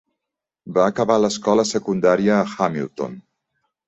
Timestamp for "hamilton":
2.69-3.15